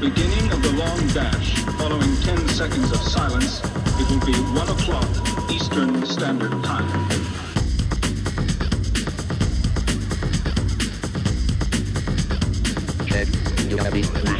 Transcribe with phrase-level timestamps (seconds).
[0.00, 1.60] Beginning of the long dash.
[1.78, 3.60] Following 10 seconds of silence,
[3.98, 7.10] it will be 1 o'clock Eastern Standard Time.
[13.68, 14.39] Beginning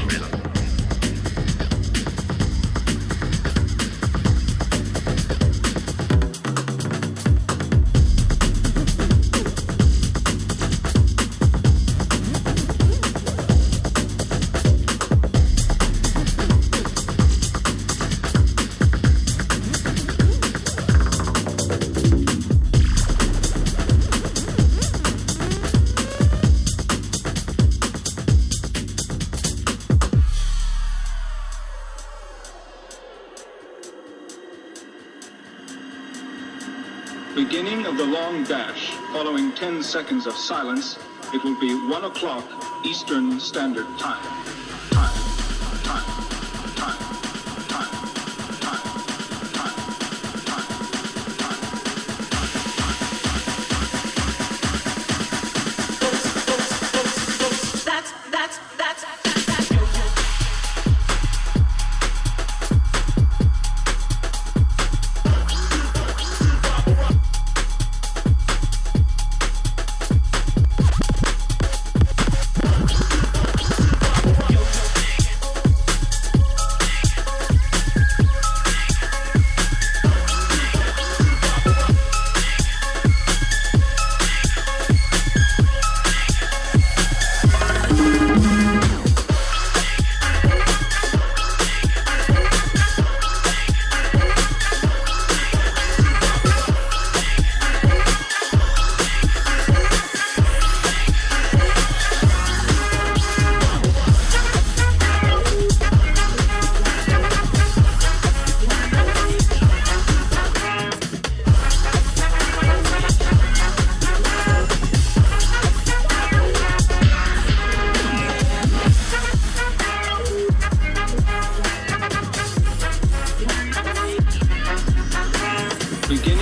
[39.60, 40.98] 10 seconds of silence,
[41.34, 42.46] it will be 1 o'clock
[42.82, 44.22] Eastern Standard Time.
[44.22, 44.39] Time.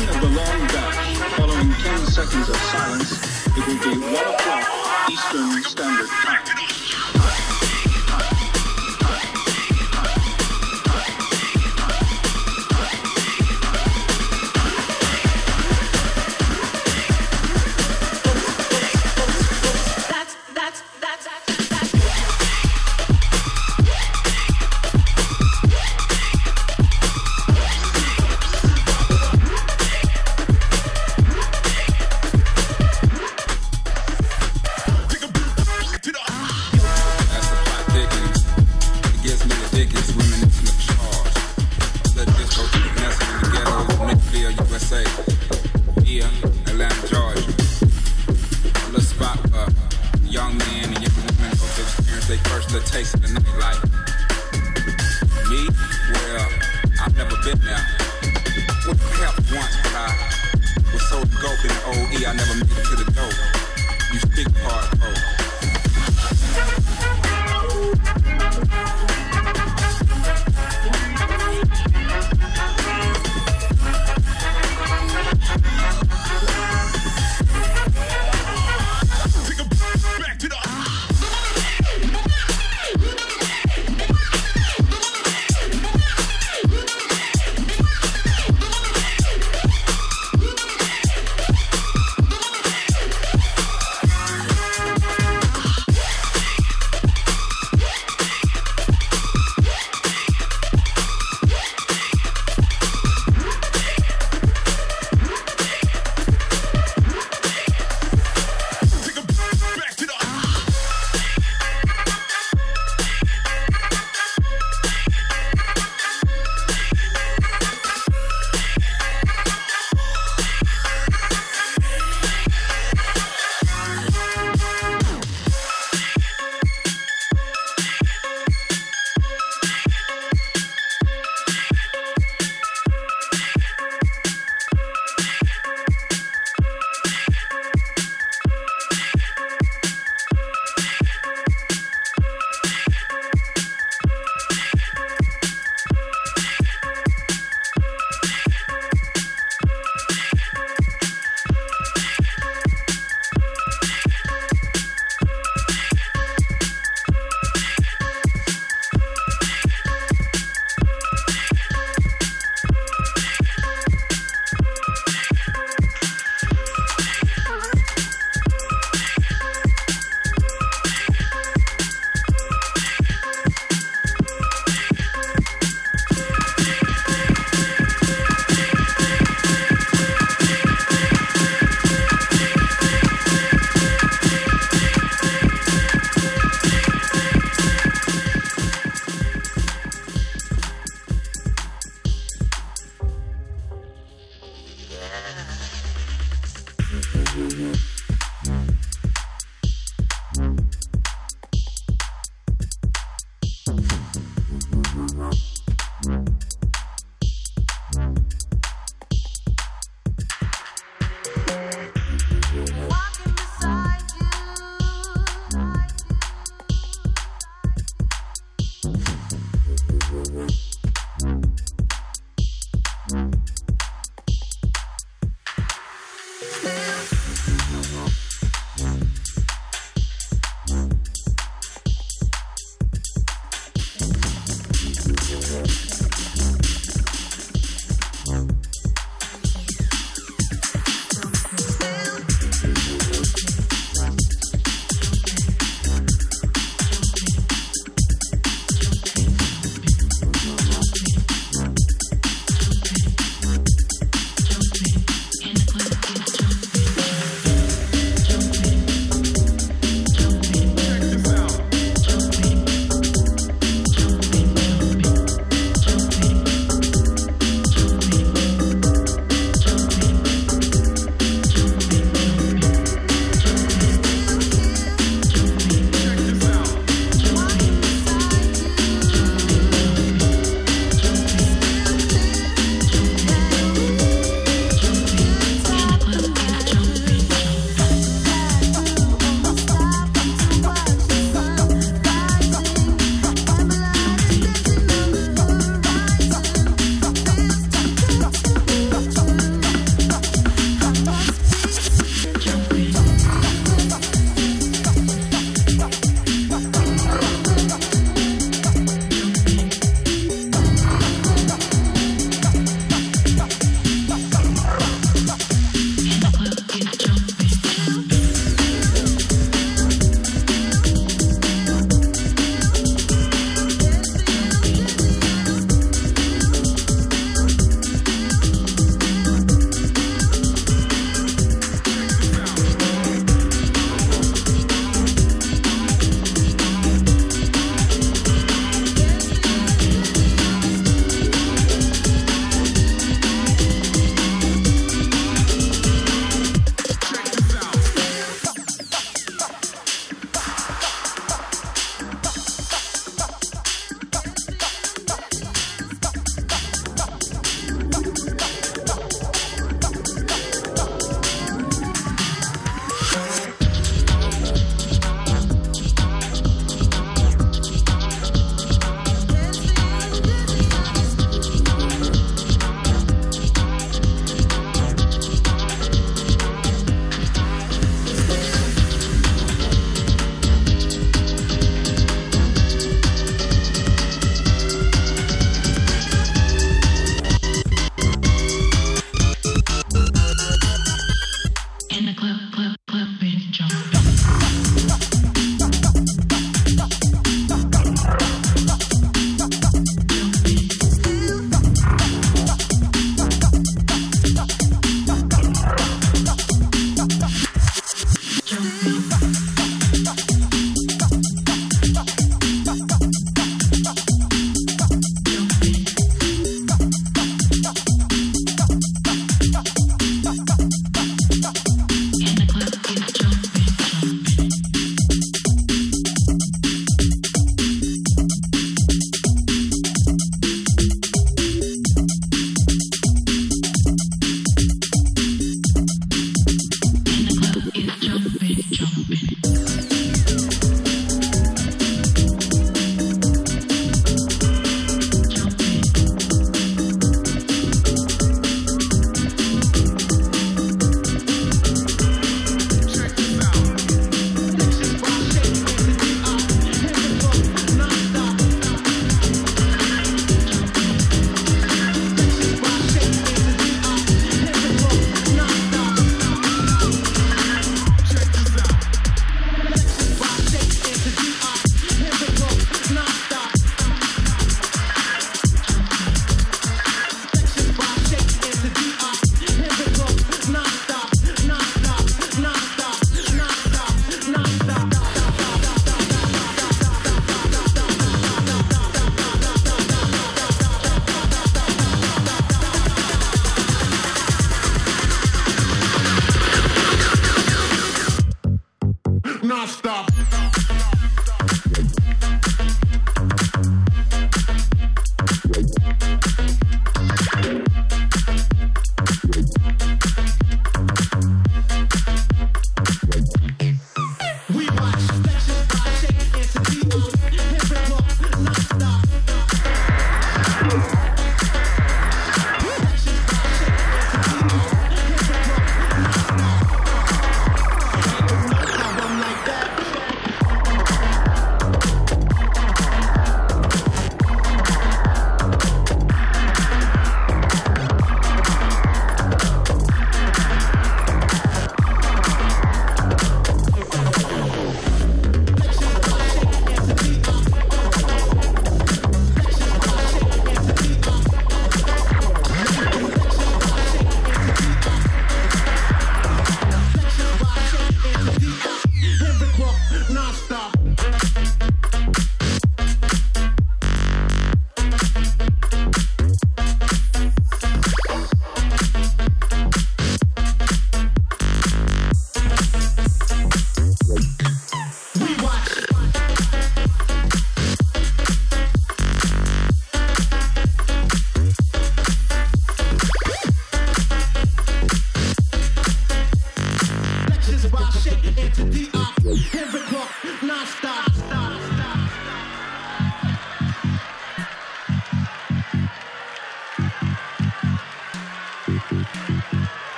[0.00, 1.18] Beginning of the long dash.
[1.36, 7.49] Following 10 seconds of silence, it will be 1 o'clock Eastern Standard Time.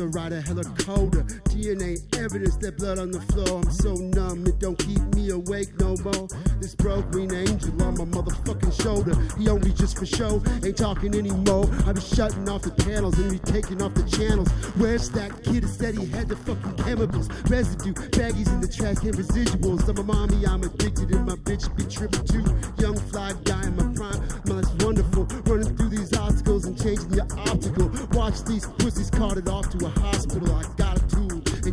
[0.00, 1.22] Ambitions is a colder.
[1.50, 3.60] DNA evidence that blood on the floor.
[3.60, 6.28] I'm so numb, it don't keep me awake no more.
[6.60, 9.14] This broke green angel on my motherfucking shoulder.
[9.38, 11.68] He only just for show, ain't talking anymore.
[11.86, 14.48] I be shutting off the panels and be taking off the channels.
[14.76, 17.28] Where's that kid that said he had the fucking chemicals?
[17.48, 19.88] Residue, baggies in the trash and residuals.
[19.88, 22.44] I'm a mommy, I'm addicted, and my bitch be tripping too.
[22.82, 25.24] Young fly guy in my prime, man, it's wonderful.
[25.44, 26.12] Running through these
[26.82, 27.90] changing your optical.
[28.12, 30.54] Watch these pussies carted off to a hospital.
[30.54, 31.16] I got a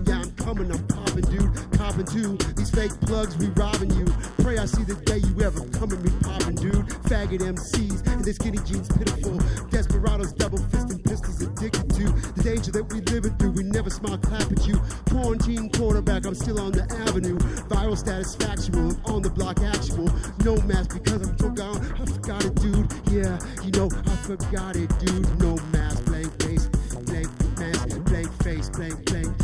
[0.05, 1.49] yeah, I'm coming, I'm popping, dude.
[1.73, 2.37] Popping too.
[2.55, 4.05] These fake plugs be robbing you.
[4.43, 6.85] Pray I see the day you ever come at me popping, dude.
[7.07, 9.37] Faggot MCs and their skinny jeans pitiful.
[9.69, 13.51] Desperados, double fisting pistols addicted to the danger that we living through.
[13.51, 14.79] We never smile, clap at you.
[15.09, 17.37] Quarantine quarterback, I'm still on the avenue.
[17.69, 20.09] Viral status factual, I'm on the block actual.
[20.43, 21.77] No mask because I'm gone.
[21.99, 22.91] I forgot it, dude.
[23.11, 25.39] Yeah, you know I forgot it, dude.
[25.39, 26.67] No mask, blank face,
[27.05, 27.29] blank
[27.59, 29.37] mask, blank face, blank, blank,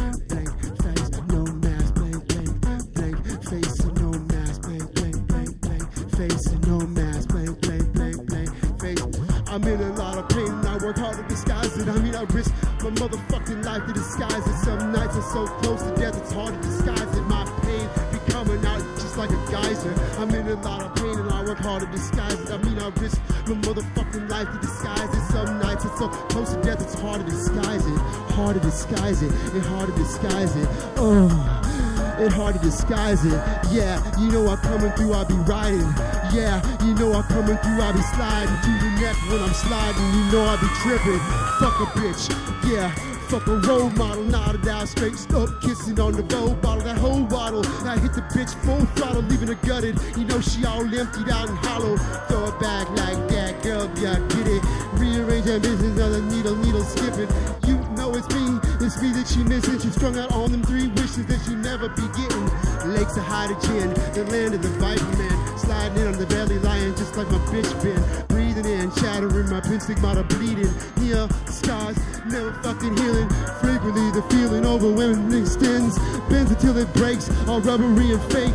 [6.29, 8.49] face, and no mask, blank, blank, blank, blank
[8.79, 9.03] face.
[9.47, 11.87] I'm in a lot of pain and I work hard to disguise it.
[11.87, 12.51] I mean, I risk
[12.81, 14.57] my motherfucking life to disguise it.
[14.65, 17.21] Some nights are so close to death, it's hard to disguise it.
[17.23, 19.93] My pain be coming out just like a geyser.
[20.17, 22.51] I'm in a lot of pain and I work hard to disguise it.
[22.51, 25.23] I mean, I risk my motherfucking life to disguise it.
[25.31, 27.97] Some nights are so close to death, it's hard to disguise it.
[28.37, 30.67] Hard to disguise it, and hard to disguise it.
[30.97, 31.82] Oh.
[32.19, 33.41] It hard to disguise it.
[33.71, 35.93] Yeah, you know I'm coming through, I be riding.
[36.33, 40.05] Yeah, you know I'm coming through, I be sliding to the neck when I'm sliding.
[40.13, 41.19] You know I be tripping.
[41.59, 42.29] Fuck a bitch.
[42.69, 42.93] Yeah.
[43.33, 46.83] Fuck a role model, nodded out straight up, kissing on the gold bottle.
[46.83, 49.97] That whole bottle, I hit the bitch full throttle, leaving her gutted.
[50.15, 51.97] You know she all emptied out and hollow.
[52.27, 54.61] Throw it back like that, girl, yeah, get it.
[54.99, 57.29] Rearrange that business on the needle, needle skipping.
[57.65, 59.79] You know it's me, me that she missing.
[59.79, 62.43] She strung out on them three wishes that she never be getting.
[62.91, 65.57] Lakes of hydrogen, the land of the Viper man.
[65.57, 68.03] Sliding in on the belly lion just like my bitch been.
[68.27, 70.67] Breathing in, shattering my pin stigmata bleeding.
[70.99, 71.95] Near scars,
[72.27, 73.29] never fucking healing.
[73.63, 75.97] Frequently the feeling overwhelmingly extends.
[76.27, 78.53] Bends until it breaks, all rubbery and fake.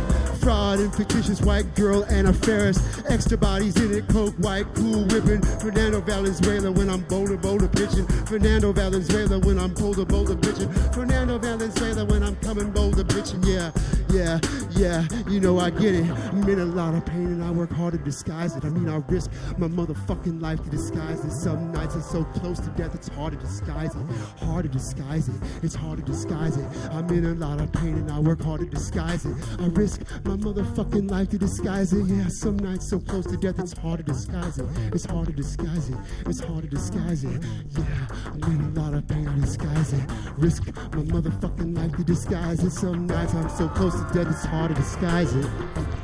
[0.49, 2.79] Fraud and fictitious white girl Anna Ferris.
[3.07, 5.43] Extra bodies in it, coke, white, cool whipping.
[5.59, 8.07] Fernando Valenzuela when I'm boulder, boulder pitching.
[8.25, 10.67] Fernando Valenzuela when I'm boulder, boulder pitching.
[10.91, 13.43] Fernando Valenzuela when I'm coming boulder pitching.
[13.43, 13.69] Yeah,
[14.11, 14.39] yeah,
[14.71, 15.07] yeah.
[15.27, 16.09] You know I get it.
[16.09, 18.65] I'm in a lot of pain and I work hard to disguise it.
[18.65, 21.31] I mean I risk my motherfucking life to disguise it.
[21.31, 24.01] Some nights it's so close to death, it's hard to disguise it.
[24.43, 25.35] Hard to disguise it.
[25.61, 26.65] It's hard to disguise it.
[26.91, 29.35] I'm in a lot of pain and I work hard to disguise it.
[29.59, 32.05] I risk my motherfucking life to disguise it.
[32.07, 34.65] Yeah, some nights so close to death, it's hard to disguise it.
[34.93, 35.97] It's hard to disguise it.
[36.25, 37.43] It's hard to disguise it.
[37.77, 40.01] Yeah, I'm in a lot of pain to disguise it.
[40.37, 42.71] Risk my motherfucking life to disguise it.
[42.71, 45.45] Some nights I'm so close to death, it's hard to disguise it.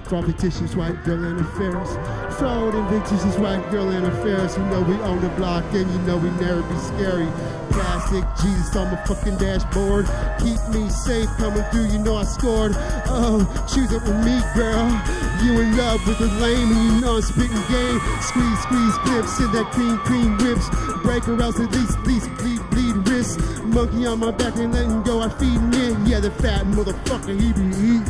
[0.05, 1.89] Fictitious white girl affairs.
[2.37, 4.55] Fraud and fictitious white girl affairs.
[4.55, 7.27] You know we own the block and you know we never be scary.
[7.71, 10.05] Plastic Jesus on my fucking dashboard.
[10.39, 12.73] Keep me safe coming through, you know I scored.
[13.07, 13.41] Oh,
[13.73, 14.85] choose it with me, girl.
[15.43, 17.99] You in love with the lame and you know I'm spitting game.
[18.21, 20.69] Squeeze, squeeze, clips in that cream, cream whips.
[21.01, 22.84] Break or else at least, least bleed, bleed.
[23.76, 26.05] Monkey on my back and letting go, I feed him in.
[26.05, 28.07] Yeah, the fat motherfucker, he be eating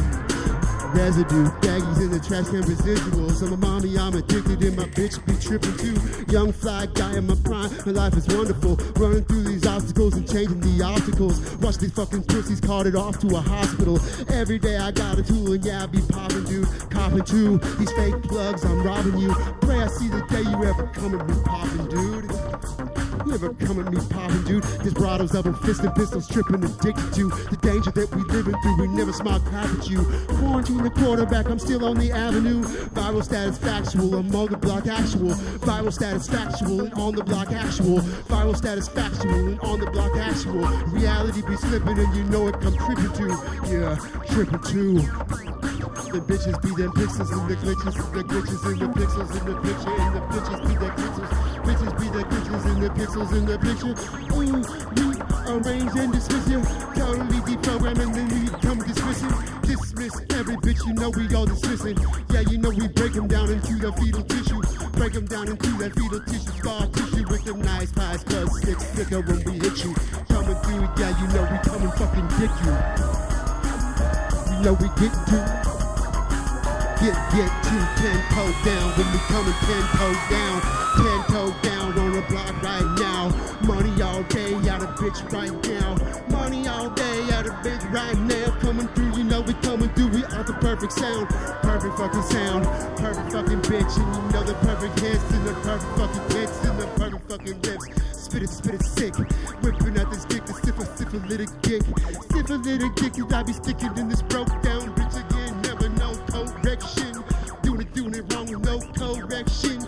[0.94, 1.50] residue.
[1.66, 3.42] Baggies in the trash can residuals.
[3.42, 5.98] I'm a mommy, I'm addicted, and my bitch be tripping too.
[6.32, 8.76] Young fly guy in my prime, my life is wonderful.
[9.02, 11.58] Running through these obstacles and changing the obstacles.
[11.58, 14.00] Watch these fucking pussies carted off to a hospital.
[14.30, 16.70] Every day I got a tool, and yeah, I be popping, dude.
[16.92, 17.58] Copping too.
[17.80, 19.34] These fake plugs, I'm robbing you.
[19.62, 23.05] Pray I see the day you ever come at me popping, dude.
[23.26, 24.64] You ever come at me popping, dude?
[24.84, 28.78] Desperados, double fisted pistols, tripping, addicted to the danger that we living through.
[28.82, 30.04] We never smile crap at you.
[30.28, 32.62] Quarantine the quarterback, I'm still on the avenue.
[32.94, 35.32] Viral status factual, I'm on the block actual.
[35.66, 38.00] Viral status factual and on the block actual.
[38.30, 40.68] Viral status factual and on the block actual.
[40.94, 43.34] Reality be slipping and you know it come tripping too.
[43.66, 43.96] Yeah,
[44.30, 45.02] tripping too.
[46.12, 49.56] The bitches be them pixels and the glitches, the glitches and the pixels in the
[49.62, 51.46] picture, and the bitches be the glitches.
[51.66, 53.92] Bitches the glitches and the pixels in the picture.
[54.32, 54.64] Ooh,
[54.96, 55.20] we
[55.52, 56.62] arrange and dismiss you.
[56.96, 59.36] Totally deprogram and then we come dismissing.
[59.68, 61.98] Dismiss every bitch, you know we all dismissing.
[62.32, 64.62] Yeah, you know we break them down into the fetal tissue.
[64.96, 66.56] Break them down into that fetal tissue.
[66.56, 69.92] Scar tissue with them nice pies plus six thicker when we hit you.
[70.32, 72.72] Coming through, yeah, you know we come and fucking get you.
[74.56, 75.38] You know we get to.
[76.96, 80.58] Get, get to ten toe down when we coming ten toe down.
[80.96, 81.75] Ten toe down
[82.30, 83.30] block right now.
[83.62, 85.96] Money all day out of bitch right now.
[86.30, 88.52] Money all day out of bitch right now.
[88.60, 90.10] Coming through, you know we coming through.
[90.10, 91.28] We are the perfect sound.
[91.62, 92.66] Perfect fucking sound.
[92.98, 93.98] Perfect fucking bitch.
[93.98, 97.62] And you know the perfect hits and the perfect fucking hits and the perfect fucking
[97.62, 97.86] lips.
[98.12, 99.16] Spit it, spit it sick.
[99.62, 101.82] Whipping out this dick, the stiffer little dick.
[102.32, 105.62] Little dick, cause I be sticking in this broke down bitch again.
[105.62, 107.24] Never no correction.
[107.62, 109.85] Doing it, doing it wrong with no correction.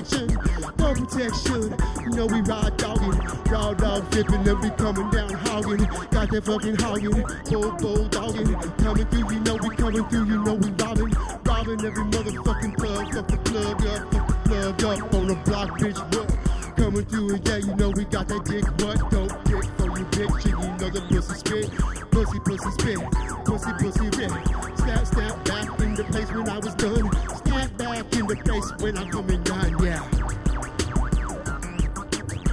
[0.00, 0.38] Protection.
[0.78, 1.74] No protection.
[2.02, 3.18] You know we ride dogging.
[3.50, 5.84] Raw dog dipping, then we coming down hogging.
[6.10, 7.24] Got that fucking hogging.
[7.50, 8.54] Bull, bull dogging.
[8.78, 11.12] Coming through, you know we coming through, you know we robbing.
[11.44, 13.14] Robbing every motherfucking plug.
[13.14, 15.98] Fuck the plug up, fuck the plug up on the block, bitch.
[16.14, 16.50] What?
[16.76, 18.64] Coming through and yeah, you know we got that dick.
[18.80, 20.44] What dope dick for you, bitch?
[20.48, 21.70] And you know the pussy spit,
[22.10, 22.98] pussy, pussy spit,
[23.44, 24.32] pussy, pussy rip.
[24.80, 27.10] Snap, snap back in the place when I was done.
[27.44, 29.29] Snap back in the place when I'm coming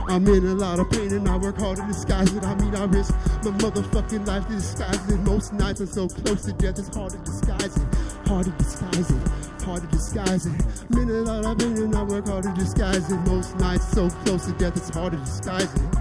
[0.09, 2.43] I'm in a lot of pain and I work hard to disguise it.
[2.45, 5.19] I mean, I risk my motherfucking life to disguise it.
[5.19, 7.95] Most nights I'm so close to death, it's hard to disguise it.
[8.25, 9.27] Hard to disguise it.
[9.63, 10.65] Hard to disguise it.
[10.89, 13.17] I'm in a lot of pain and I work hard to disguise it.
[13.27, 15.95] Most nights so close to death, it's hard to disguise it.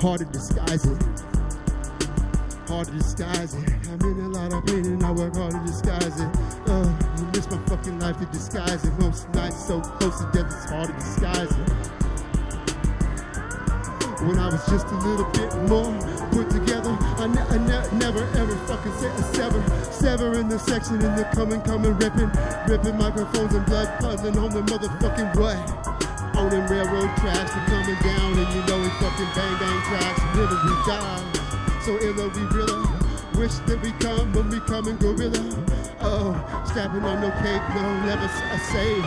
[0.00, 1.02] Hard to disguise it.
[2.66, 3.70] Hard to disguise it.
[3.92, 6.36] I'm in a lot of pain and I work hard to disguise it.
[6.66, 8.98] Uh, you miss my fucking life to disguise it.
[8.98, 11.97] Most nights so close to death, it's hard to disguise it
[14.22, 15.94] when I was just a little bit more
[16.34, 16.90] put together.
[17.22, 19.62] I, ne- I ne- never ever fucking say a sever,
[19.92, 22.30] sever in the section in the coming, coming, ripping,
[22.66, 25.58] ripping microphones and blood puzzling on the motherfucking what?
[26.36, 30.20] On them railroad tracks, we coming down and you know we fucking bang bang tracks,
[30.34, 31.22] rivers we die.
[31.86, 32.88] So illa we really
[33.38, 35.42] wish that we come when we come in gorilla.
[36.00, 36.34] Oh,
[36.66, 39.04] strapping on no cape, no, never a save.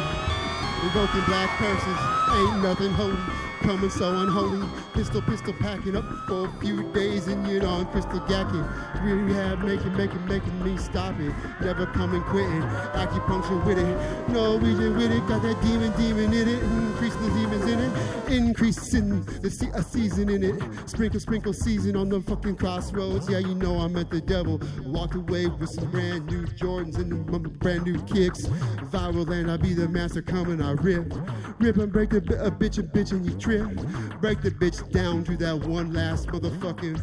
[0.83, 1.99] Invoking black curses,
[2.31, 3.50] ain't nothing holy.
[3.61, 4.67] Coming so unholy.
[4.93, 8.65] Pistol, pistol packing up for a few days and you know on crystal gacking.
[9.03, 11.33] Rehab making, making, making me stop it.
[11.61, 12.61] Never coming quitting.
[12.93, 14.29] Acupuncture with it.
[14.29, 15.27] Norwegian with it.
[15.27, 16.63] Got that demon, demon in it.
[16.63, 18.31] Increasing the demons in it.
[18.31, 20.89] Increasing the se- a season in it.
[20.89, 23.29] Sprinkle, sprinkle season on the fucking crossroads.
[23.29, 24.61] Yeah, you know I met the devil.
[24.85, 27.11] Walked away with some brand new Jordans and
[27.59, 28.47] brand new kicks.
[28.91, 30.61] Viral and I be the master coming.
[30.61, 31.13] I rip,
[31.59, 33.50] rip and break a bitch and bitch and you trip.
[33.51, 36.97] Break the bitch down to that one last motherfucking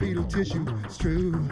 [0.00, 0.66] fetal tissue.
[0.98, 1.48] True.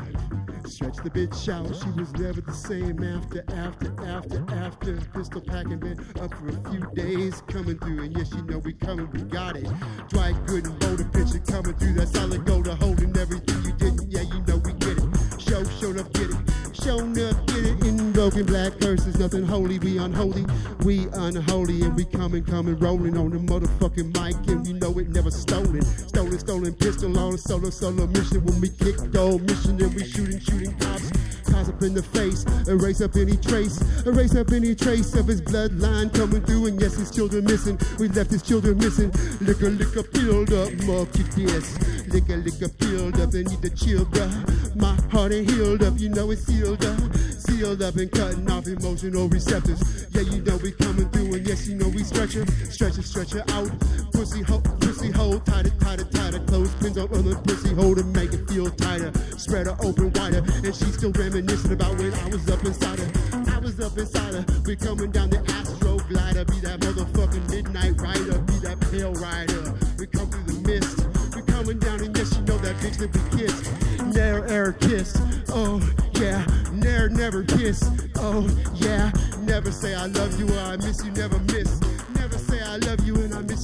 [0.66, 1.68] Stretch the bitch out.
[1.76, 5.00] She was never the same after, after, after, after.
[5.14, 7.40] Pistol packing been up for a few days.
[7.46, 9.70] Coming through, and yes, you know we coming, we got it.
[10.08, 11.92] Dwight good and bold, a picture coming through.
[11.92, 14.10] That solid gold, to holding everything you didn't.
[14.10, 15.40] Yeah, you know we get it.
[15.40, 16.36] Show, showed up, get it.
[16.74, 17.87] Shown up, get it.
[18.18, 19.78] Invoking black curses, nothing holy.
[19.78, 20.44] We unholy,
[20.84, 25.10] we unholy, and we coming, coming, rolling on the motherfucking mic, and you know it
[25.10, 25.82] never stolen.
[25.82, 28.44] Stolen, stolen pistol on a solo, solo mission.
[28.44, 31.27] When we kick old mission, and we shooting, shooting cops.
[31.58, 36.14] Up in the face, erase up any trace, erase up any trace of his bloodline
[36.14, 37.76] coming through, and yes, his children missing.
[37.98, 39.10] We left his children missing.
[39.40, 41.76] Liquor, liquor, filled up, monkey this.
[42.06, 44.76] Liquor, liquor, filled up, they need to chill, bruh.
[44.76, 46.98] My heart ain't healed up, you know it's sealed up.
[47.16, 50.06] Sealed up and cutting off emotional receptors.
[50.12, 53.02] Yeah, you know we coming through, and yes, you know we stretch her, stretch her,
[53.02, 53.68] stretch her out.
[54.12, 54.62] Pussy hole,
[55.08, 56.38] pussy hole, tighter, tighter, tighter.
[56.40, 59.12] Close pins on the pussy hole to make it feel tighter.
[59.36, 63.10] Spread her open wider, and she's still reminiscing about when I was up inside her.
[63.54, 64.44] I was up inside her.
[64.66, 69.74] We coming down the astro glider, be that motherfucking midnight rider, be that pale rider.
[69.98, 71.06] We come through the mist.
[71.34, 73.54] We coming down, and yes, you know that bitch that we kiss.
[74.14, 75.16] Never ever kiss.
[75.50, 75.80] Oh
[76.14, 77.82] yeah, never never kiss.
[78.16, 79.10] Oh yeah,
[79.40, 81.80] never say I love you or I miss you, never miss.
[82.14, 83.14] Never say I love you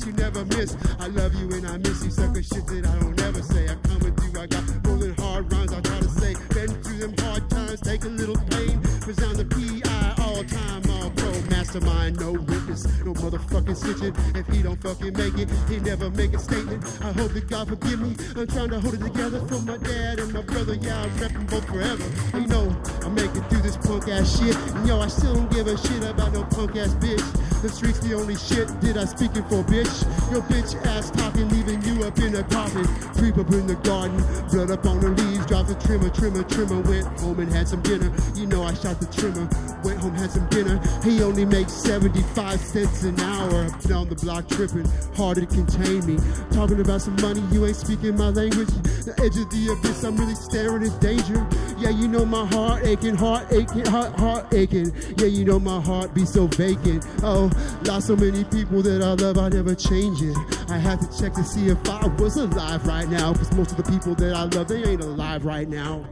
[0.07, 0.77] you, never miss.
[0.99, 3.69] I love you and I miss you, sucker shit that I don't ever say.
[3.69, 5.73] I coming through, I got rolling hard rhymes.
[5.73, 8.81] I try to say, been through them hard times, take a little pain.
[9.07, 14.37] Resound the PI all time, all pro mastermind, no witness, no motherfucking snitching.
[14.37, 16.85] If he don't fucking make it, he never make a statement.
[17.03, 18.17] I hope that God forgive me.
[18.37, 20.75] I'm trying to hold it together for my dad and my brother.
[20.75, 22.05] Yeah, I'm repping both forever.
[22.39, 22.77] You know,
[23.15, 24.57] I'm making through this punk ass shit.
[24.57, 27.23] And yo, I still don't give a shit about no punk ass bitch.
[27.63, 30.03] The streets the only shit that I speaking for, bitch.
[30.33, 32.85] Your bitch ass talking, leaving you up in a coffin.
[33.15, 34.19] Creep up in the garden,
[34.51, 36.81] blood up on the leaves, Dropped the trimmer, trimmer, trimmer.
[36.83, 38.11] Went home and had some dinner.
[38.35, 39.49] You know I shot the trimmer.
[39.85, 40.81] Went home, had some dinner.
[41.05, 43.69] He only makes 75 cents an hour.
[43.87, 46.19] Down the block tripping, hard to contain me.
[46.51, 48.69] Talking about some money, you ain't speaking my language.
[49.07, 51.47] The edge of the abyss, I'm really staring at danger.
[51.79, 54.93] Yeah, you know my heart aching, heart aching, heart, heart aching.
[55.17, 57.05] Yeah, you know my heart be so vacant.
[57.23, 57.51] Oh,
[57.85, 60.37] lost so many people that I love, I never change it.
[60.71, 63.35] I have to check to see if I was alive right now.
[63.35, 66.07] Cause most of the people that I love, they ain't alive right now.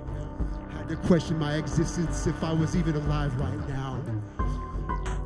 [0.71, 3.92] I Had to question my existence if I was even alive right now.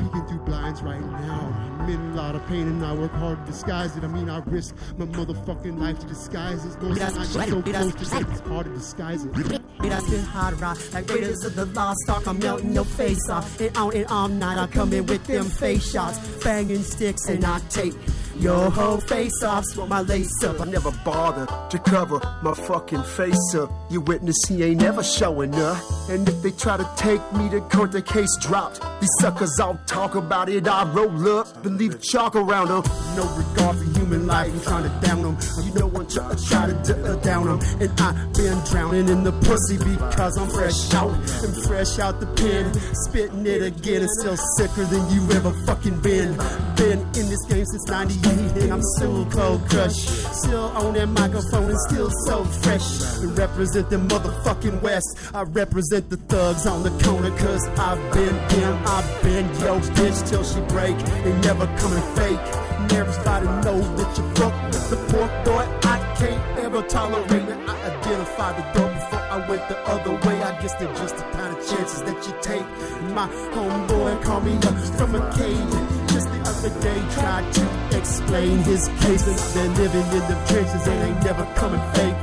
[0.07, 1.79] Peeking through blinds right now.
[1.81, 4.05] I'm in a lot of pain and I work hard to disguise it.
[4.05, 7.95] I mean, I risk my motherfucking life to disguise of the time, I'm so close
[7.95, 9.37] to death, it's hard to disguise it.
[9.37, 12.29] It has been hard rock like Raiders of the Lost Ark.
[12.29, 13.61] I'm melting your face off.
[13.61, 17.45] And on and on night, I come in with them face shots, banging sticks, and
[17.45, 17.95] I take
[18.39, 19.65] your whole face off.
[19.65, 20.61] Smoke my lace up.
[20.61, 23.71] I never bother to cover my fucking face up.
[23.91, 25.83] You witness he ain't never showing up.
[26.09, 28.81] And if they try to take me to court, the case dropped.
[29.01, 30.69] These suckers all talk about it.
[30.69, 32.83] I roll up and leave chalk around them.
[33.17, 35.37] No regard for human life, I'm trying to down them.
[35.65, 37.61] You know I'm try, try to uh, down them.
[37.81, 41.15] And I've been drowning in the pussy because I'm fresh out.
[41.45, 42.75] And fresh out the pen,
[43.07, 44.03] spitting it again.
[44.03, 46.37] And still sicker than you ever fucking been.
[46.77, 49.97] Been in this game since 98 and I'm still cold crush.
[49.97, 53.23] Still on that microphone and still so fresh.
[53.23, 55.31] And represent the motherfucking West.
[55.35, 58.83] I represent the thugs on the corner cause I've been them.
[58.87, 60.97] I've been yo bitch till she break.
[61.25, 62.66] Ain't never coming fake.
[62.91, 65.65] Everybody know that you fuck with the poor boy.
[65.83, 67.59] I can't ever tolerate it.
[67.69, 70.43] I identify the door before I went the other way.
[70.43, 72.67] I guess they're just the kind of chances that you take.
[73.15, 76.29] My homeboy called me up from a cave just
[76.69, 77.15] the other day.
[77.15, 79.57] Tried to explain his case.
[79.57, 82.17] I've living in the trenches and ain't never coming fake.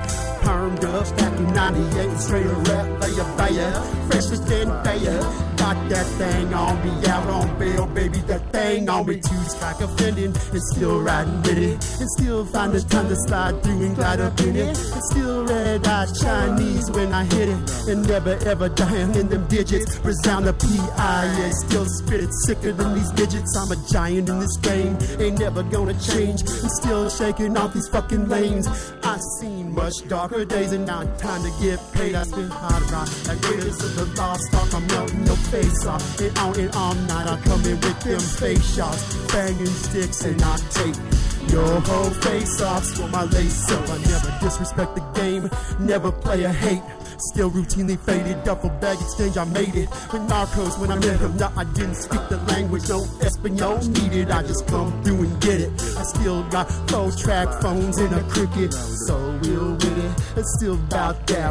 [0.43, 3.71] Permed up back in 98 straight a rap player, player,
[4.09, 5.19] fresher than player.
[5.55, 9.21] Got that thing on me, out on bail, baby, that thing on me.
[9.21, 11.99] Two strike offending, and still riding with it.
[12.01, 14.67] And still find the time to slide through and glide up in it.
[14.67, 17.87] And still red eye Chinese when I hit it.
[17.87, 19.97] And never ever dying in them digits.
[20.03, 23.55] Resound the PI, yeah, still spit it sicker than these digits.
[23.55, 26.41] I'm a giant in this game, ain't never gonna change.
[26.41, 28.67] I'm still shaking off these fucking lanes.
[29.03, 32.15] I've seen much darker days, and now time to get paid.
[32.15, 34.73] I spit hard rock, like Raiders of the Lost Ark.
[34.73, 36.19] I'm melting your face off.
[36.19, 39.01] And on and all night, I come in with them face shots,
[39.31, 40.95] banging sticks, and I take
[41.51, 42.85] your whole face off.
[42.95, 45.49] For my lace up, I never disrespect the game,
[45.79, 46.83] never play a hate.
[47.17, 49.89] Still routinely faded, duffel bag exchange, I made it.
[50.11, 54.31] With narcos, when I met him, now I didn't speak the language, no Espanol needed.
[54.31, 55.71] I just come through and get it.
[55.97, 60.37] I still got four track phones and a cricket, so real with it.
[60.37, 61.43] It's still about that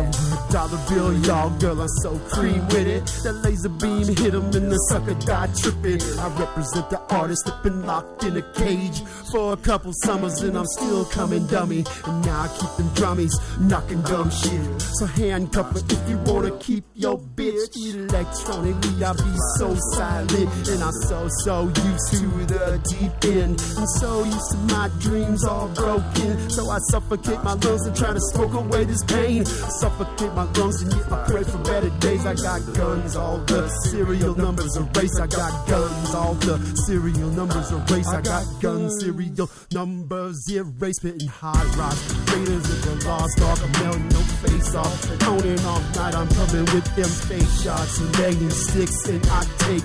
[0.50, 3.06] dollar bill, y'all, girl, I'm so cream with it.
[3.22, 6.02] That laser beam hit him and the sucker died tripping.
[6.18, 10.56] I represent the artist that been locked in a cage for a couple summers, and
[10.58, 11.84] I'm still coming dummy.
[12.06, 14.82] And now I keep them drummies knocking dumb shit.
[14.98, 19.04] So handcuff it if you wanna keep your bitch electronically.
[19.04, 24.24] I be so silent, and I'm so so used to the deep end, I'm so
[24.24, 26.50] used to my dreams all broken.
[26.50, 29.44] So I suffocate my lungs and try to smoke away this pain.
[29.44, 32.24] Suffocate my lungs and yet I pray for better days.
[32.26, 35.20] I got guns, all the serial numbers erased.
[35.20, 38.12] I got guns, all the serial numbers erased.
[38.12, 41.00] I got guns, serial numbers erased.
[41.00, 43.58] Spitting high rocks, raiders of the lost ark.
[43.62, 45.41] I'm no face off.
[45.42, 49.82] Off night, I'm coming with them face shots and banging sticks, and I take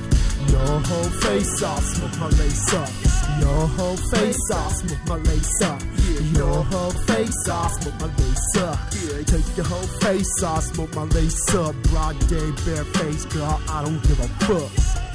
[0.51, 1.84] your whole face off.
[1.84, 2.89] Smoke my lace up.
[3.39, 4.73] Your whole face off.
[4.73, 5.81] Smoke my lace up.
[6.35, 7.73] Your whole face off.
[7.81, 8.91] Smoke my lace up.
[9.25, 10.63] Take your whole face off.
[10.63, 11.73] Smoke my lace up.
[11.89, 13.59] Broad day, bare face, girl.
[13.67, 15.06] I don't give a fuck.